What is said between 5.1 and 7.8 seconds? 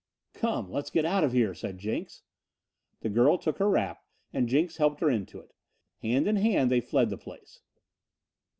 into it. Hand in hand they fled the place.